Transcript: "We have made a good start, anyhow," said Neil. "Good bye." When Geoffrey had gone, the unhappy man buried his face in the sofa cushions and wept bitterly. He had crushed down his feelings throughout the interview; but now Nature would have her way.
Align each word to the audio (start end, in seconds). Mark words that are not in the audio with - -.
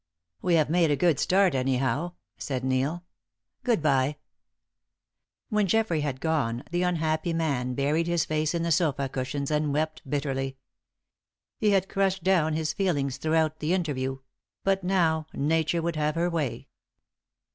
"We 0.41 0.55
have 0.55 0.67
made 0.71 0.89
a 0.89 0.95
good 0.95 1.19
start, 1.19 1.53
anyhow," 1.53 2.13
said 2.35 2.63
Neil. 2.63 3.03
"Good 3.63 3.83
bye." 3.83 4.15
When 5.49 5.67
Geoffrey 5.67 6.01
had 6.01 6.19
gone, 6.19 6.63
the 6.71 6.81
unhappy 6.81 7.33
man 7.33 7.75
buried 7.75 8.07
his 8.07 8.25
face 8.25 8.55
in 8.55 8.63
the 8.63 8.71
sofa 8.71 9.07
cushions 9.07 9.51
and 9.51 9.71
wept 9.71 10.01
bitterly. 10.09 10.57
He 11.59 11.69
had 11.69 11.87
crushed 11.87 12.23
down 12.23 12.53
his 12.53 12.73
feelings 12.73 13.17
throughout 13.17 13.59
the 13.59 13.75
interview; 13.75 14.17
but 14.63 14.83
now 14.83 15.27
Nature 15.35 15.83
would 15.83 15.97
have 15.97 16.15
her 16.15 16.31
way. 16.31 16.67